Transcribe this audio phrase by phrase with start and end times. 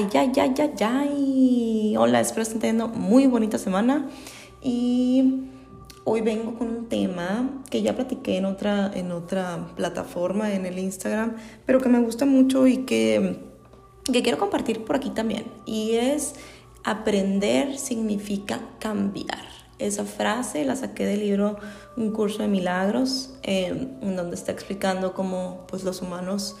[0.00, 1.96] Ay, ay, ay, ay, ay.
[1.98, 4.08] Hola, espero estén teniendo muy bonita semana.
[4.62, 5.42] Y
[6.04, 10.78] hoy vengo con un tema que ya platiqué en otra, en otra plataforma, en el
[10.78, 13.40] Instagram, pero que me gusta mucho y que,
[14.10, 15.44] que quiero compartir por aquí también.
[15.66, 16.32] Y es
[16.82, 19.44] aprender significa cambiar.
[19.78, 21.58] Esa frase la saqué del libro
[21.98, 23.66] Un curso de milagros, eh,
[24.00, 26.56] en donde está explicando cómo pues, los humanos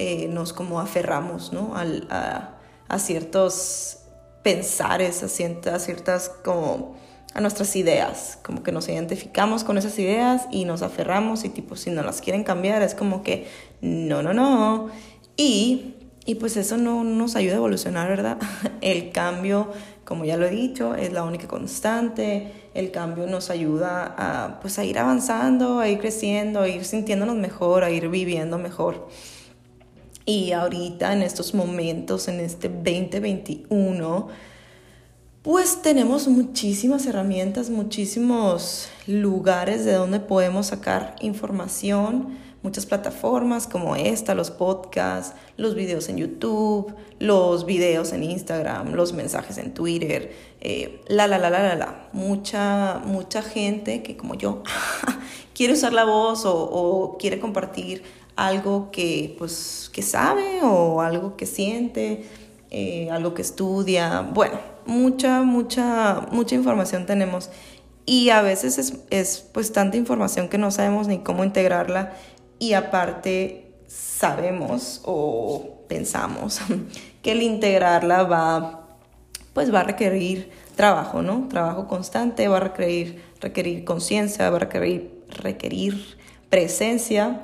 [0.00, 1.74] eh, nos como aferramos ¿no?
[1.76, 2.58] a,
[2.92, 3.98] a, ciertos
[4.42, 6.96] pensares, a ciertas, ciertas como
[7.34, 11.76] a nuestras ideas, como que nos identificamos con esas ideas y nos aferramos y tipo
[11.76, 13.46] si no las quieren cambiar es como que
[13.80, 14.90] no, no, no.
[15.36, 15.94] Y,
[16.26, 18.38] y pues eso no nos ayuda a evolucionar, ¿verdad?
[18.80, 19.72] El cambio,
[20.04, 22.52] como ya lo he dicho, es la única constante.
[22.74, 27.36] El cambio nos ayuda a, pues, a ir avanzando, a ir creciendo, a ir sintiéndonos
[27.36, 29.08] mejor, a ir viviendo mejor.
[30.24, 34.28] Y ahorita, en estos momentos, en este 2021,
[35.42, 44.36] pues tenemos muchísimas herramientas, muchísimos lugares de donde podemos sacar información, muchas plataformas como esta,
[44.36, 51.00] los podcasts, los videos en YouTube, los videos en Instagram, los mensajes en Twitter, eh,
[51.08, 52.08] la, la, la, la, la, la.
[52.12, 54.62] Mucha, mucha gente que como yo
[55.54, 58.04] quiere usar la voz o, o quiere compartir
[58.36, 62.26] algo que, pues, que sabe o algo que siente,
[62.70, 64.22] eh, algo que estudia.
[64.22, 67.50] Bueno, mucha, mucha, mucha información tenemos
[68.06, 72.14] y a veces es, es pues tanta información que no sabemos ni cómo integrarla
[72.58, 76.60] y aparte sabemos o pensamos
[77.22, 78.78] que el integrarla va
[79.52, 81.46] pues va a requerir trabajo, ¿no?
[81.48, 86.16] Trabajo constante, va a requerir, requerir conciencia, va a requerir, requerir
[86.48, 87.42] presencia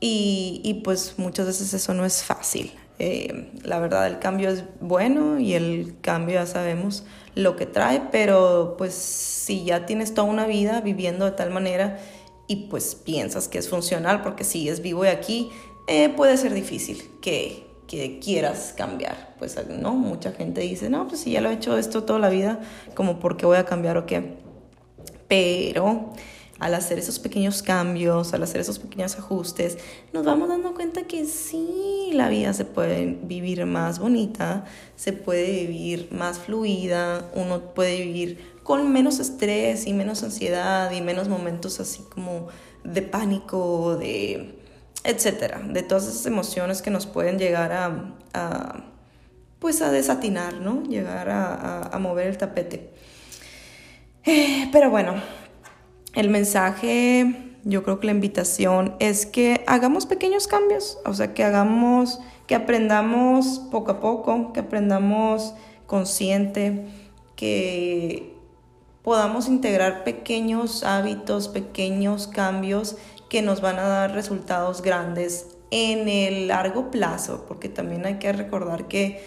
[0.00, 2.72] y, pues muchas veces eso no es fácil.
[2.98, 8.02] Eh, la verdad el cambio es bueno y el cambio ya sabemos lo que trae,
[8.10, 11.98] pero pues si ya tienes toda una vida viviendo de tal manera
[12.46, 15.50] y pues piensas que es funcional porque sigues vivo y aquí,
[15.88, 19.34] eh, puede ser difícil que, que quieras cambiar.
[19.38, 22.30] Pues no, mucha gente dice, no, pues si ya lo he hecho esto toda la
[22.30, 22.60] vida,
[22.94, 24.36] como por qué voy a cambiar o qué.
[25.28, 26.12] Pero
[26.58, 29.78] al hacer esos pequeños cambios, al hacer esos pequeños ajustes,
[30.12, 34.64] nos vamos dando cuenta que sí, la vida se puede vivir más bonita,
[34.96, 41.00] se puede vivir más fluida, uno puede vivir con menos estrés y menos ansiedad y
[41.00, 42.48] menos momentos así como
[42.84, 44.56] de pánico, de
[45.04, 48.84] etcétera, de todas esas emociones que nos pueden llegar a,
[49.60, 50.82] pues a desatinar, ¿no?
[50.82, 52.90] Llegar a, mover el tapete.
[54.24, 55.14] Eh, pero bueno,
[56.16, 61.44] el mensaje, yo creo que la invitación es que hagamos pequeños cambios, o sea, que
[61.44, 65.52] hagamos, que aprendamos poco a poco, que aprendamos
[65.86, 66.86] consciente,
[67.36, 68.34] que
[69.02, 72.96] podamos integrar pequeños hábitos, pequeños cambios
[73.28, 78.32] que nos van a dar resultados grandes en el largo plazo, porque también hay que
[78.32, 79.22] recordar que,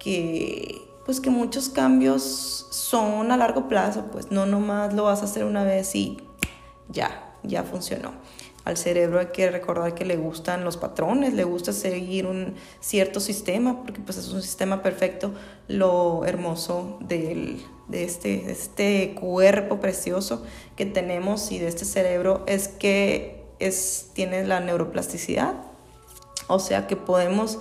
[0.00, 5.26] que pues que muchos cambios son a largo plazo, pues no nomás lo vas a
[5.26, 6.16] hacer una vez y
[6.88, 8.12] ya, ya funcionó.
[8.64, 13.18] Al cerebro hay que recordar que le gustan los patrones, le gusta seguir un cierto
[13.18, 15.32] sistema, porque pues es un sistema perfecto.
[15.66, 17.56] Lo hermoso de,
[17.90, 20.44] este, este cuerpo precioso
[20.76, 25.54] que tenemos y de este cerebro es que es, tiene la neuroplasticidad,
[26.46, 27.58] o sea que podemos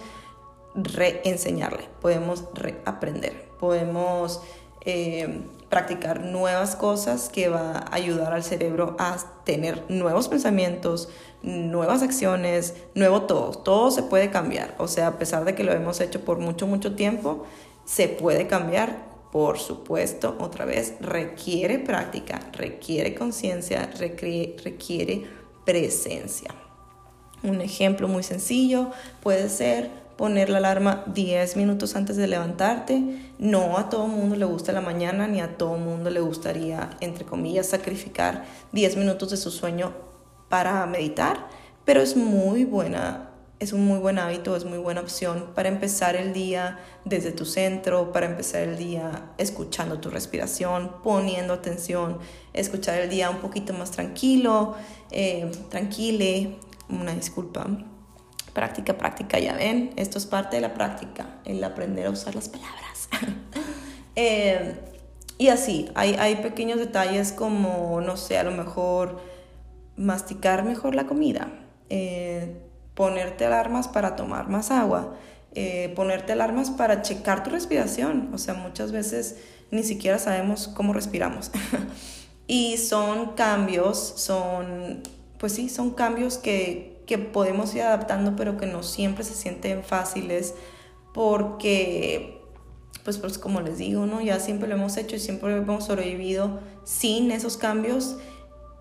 [0.75, 4.41] reenseñarle, podemos reaprender, podemos
[4.83, 11.07] eh, practicar nuevas cosas que va a ayudar al cerebro a tener nuevos pensamientos,
[11.43, 13.51] nuevas acciones, nuevo todo.
[13.51, 14.75] Todo se puede cambiar.
[14.79, 17.45] O sea, a pesar de que lo hemos hecho por mucho, mucho tiempo,
[17.85, 19.09] se puede cambiar.
[19.31, 25.23] Por supuesto, otra vez, requiere práctica, requiere conciencia, requiere, requiere
[25.63, 26.53] presencia.
[27.41, 28.91] Un ejemplo muy sencillo
[29.21, 33.01] puede ser poner la alarma 10 minutos antes de levantarte.
[33.39, 37.25] No a todo mundo le gusta la mañana, ni a todo mundo le gustaría, entre
[37.25, 39.93] comillas, sacrificar 10 minutos de su sueño
[40.47, 41.47] para meditar,
[41.85, 46.15] pero es muy buena, es un muy buen hábito, es muy buena opción para empezar
[46.15, 52.19] el día desde tu centro, para empezar el día escuchando tu respiración, poniendo atención,
[52.53, 54.75] escuchar el día un poquito más tranquilo,
[55.09, 56.59] eh, tranquile,
[56.89, 57.65] una disculpa
[58.53, 62.49] Práctica, práctica, ya ven, esto es parte de la práctica, el aprender a usar las
[62.49, 63.09] palabras.
[64.13, 64.75] Eh,
[65.37, 69.21] y así, hay, hay pequeños detalles como, no sé, a lo mejor
[69.95, 71.47] masticar mejor la comida,
[71.89, 72.61] eh,
[72.93, 75.15] ponerte alarmas para tomar más agua,
[75.53, 78.29] eh, ponerte alarmas para checar tu respiración.
[78.33, 79.37] O sea, muchas veces
[79.69, 81.51] ni siquiera sabemos cómo respiramos.
[82.47, 85.03] y son cambios, son,
[85.37, 89.83] pues sí, son cambios que, que podemos ir adaptando, pero que no siempre se sienten
[89.83, 90.55] fáciles
[91.13, 92.41] porque,
[93.03, 94.21] pues, pues como les digo, ¿no?
[94.21, 98.17] Ya siempre lo hemos hecho y siempre hemos sobrevivido sin esos cambios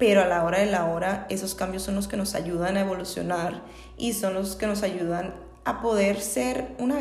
[0.00, 2.80] pero a la hora de la hora esos cambios son los que nos ayudan a
[2.80, 3.62] evolucionar
[3.98, 5.34] y son los que nos ayudan
[5.66, 6.98] a poder ser una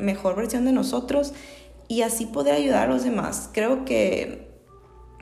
[0.00, 1.32] mejor versión de nosotros
[1.86, 3.50] y así poder ayudar a los demás.
[3.52, 4.48] Creo que,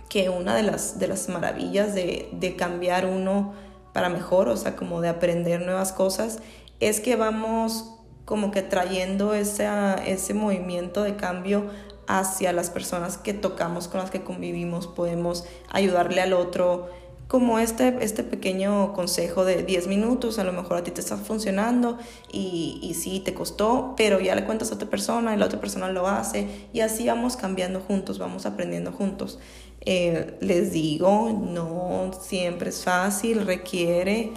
[0.09, 3.53] que una de las, de las maravillas de, de cambiar uno
[3.93, 6.41] para mejor, o sea, como de aprender nuevas cosas,
[6.81, 7.95] es que vamos
[8.25, 9.69] como que trayendo ese,
[10.07, 11.71] ese movimiento de cambio
[12.07, 16.89] hacia las personas que tocamos, con las que convivimos, podemos ayudarle al otro,
[17.33, 21.17] como este, este pequeño consejo de 10 minutos, a lo mejor a ti te está
[21.17, 21.97] funcionando
[22.31, 25.59] y, y sí, te costó, pero ya le cuentas a otra persona y la otra
[25.59, 29.39] persona lo hace y así vamos cambiando juntos, vamos aprendiendo juntos.
[29.85, 34.33] Eh, les digo, no siempre es fácil, requiere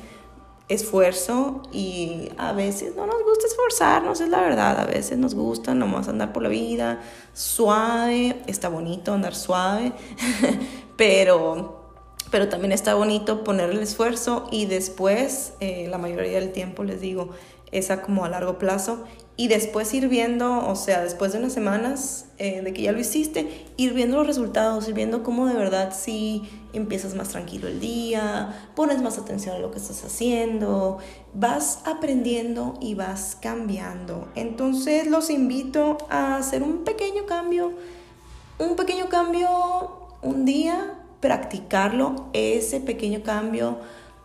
[0.67, 5.75] esfuerzo y a veces no nos gusta esforzarnos, es la verdad, a veces nos gusta
[5.75, 6.99] nomás andar por la vida
[7.33, 9.93] suave, está bonito andar suave,
[10.97, 11.83] pero
[12.31, 16.99] pero también está bonito poner el esfuerzo y después, eh, la mayoría del tiempo les
[16.99, 17.29] digo,
[17.71, 19.03] esa como a largo plazo
[19.37, 22.99] y después ir viendo, o sea, después de unas semanas eh, de que ya lo
[22.99, 27.81] hiciste, ir viendo los resultados, ir viendo cómo de verdad sí empiezas más tranquilo el
[27.81, 30.99] día, pones más atención a lo que estás haciendo,
[31.33, 34.29] vas aprendiendo y vas cambiando.
[34.35, 37.73] Entonces los invito a hacer un pequeño cambio,
[38.57, 39.49] un pequeño cambio
[40.21, 43.79] un día practicarlo, ese pequeño cambio,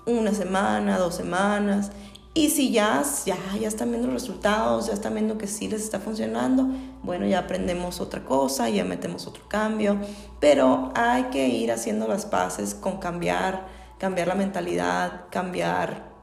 [0.07, 1.91] una semana, dos semanas.
[2.41, 5.83] Y si ya, ya, ya están viendo los resultados, ya están viendo que sí les
[5.83, 6.69] está funcionando,
[7.03, 9.99] bueno, ya aprendemos otra cosa, ya metemos otro cambio,
[10.41, 13.67] pero hay que ir haciendo las paces con cambiar,
[13.99, 16.15] cambiar la mentalidad, cambiar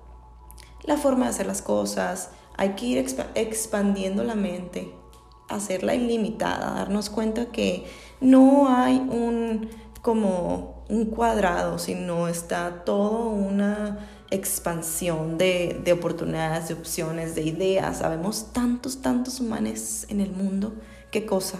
[0.85, 3.05] la forma de hacer las cosas, hay que ir
[3.35, 4.91] expandiendo la mente,
[5.49, 7.85] hacerla ilimitada, darnos cuenta que
[8.21, 9.69] no hay un
[10.01, 18.00] como un cuadrado, sino está todo una expansión de, de, oportunidades, de opciones, de ideas.
[18.00, 20.74] Sabemos tantos, tantos humanos en el mundo.
[21.12, 21.59] Qué cosa.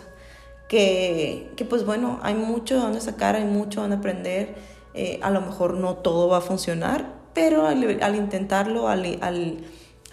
[0.68, 4.56] Que, que pues bueno, hay mucho de donde sacar, hay mucho de donde aprender.
[4.94, 9.64] Eh, a lo mejor no todo va a funcionar, pero al, al intentarlo, al, al,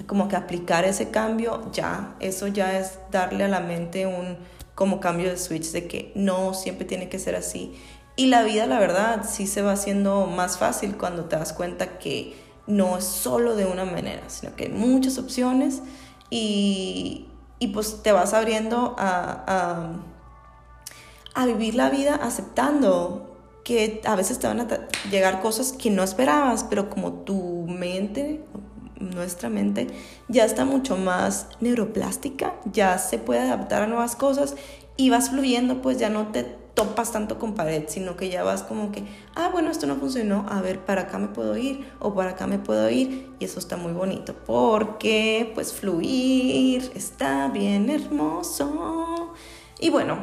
[0.07, 4.37] como que aplicar ese cambio, ya, eso ya es darle a la mente un
[4.75, 7.75] como cambio de switch de que no siempre tiene que ser así
[8.17, 11.99] y la vida, la verdad, sí se va haciendo más fácil cuando te das cuenta
[11.99, 15.83] que no es solo de una manera, sino que hay muchas opciones
[16.31, 17.27] y,
[17.59, 19.45] y pues te vas abriendo a,
[21.35, 24.69] a, a, vivir la vida aceptando que a veces te van a
[25.11, 28.45] llegar cosas que no esperabas, pero como tu mente,
[29.01, 29.89] nuestra mente,
[30.29, 34.55] ya está mucho más neuroplástica, ya se puede adaptar a nuevas cosas
[34.97, 38.63] y vas fluyendo, pues ya no te topas tanto con pared, sino que ya vas
[38.63, 39.05] como que,
[39.35, 42.47] ah, bueno, esto no funcionó, a ver, para acá me puedo ir o para acá
[42.47, 43.33] me puedo ir.
[43.39, 49.33] Y eso está muy bonito porque pues fluir está bien hermoso.
[49.79, 50.19] Y bueno,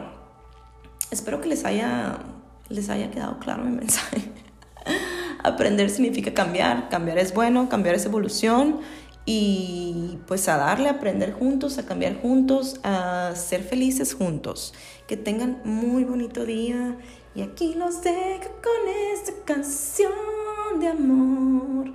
[1.10, 2.20] espero que les haya,
[2.70, 4.31] les haya quedado claro mi mensaje.
[5.43, 8.79] Aprender significa cambiar, cambiar es bueno, cambiar es evolución
[9.25, 14.73] y pues a darle, a aprender juntos, a cambiar juntos, a ser felices juntos.
[15.07, 16.97] Que tengan muy bonito día
[17.35, 20.11] y aquí los dejo con esta canción
[20.79, 21.91] de amor.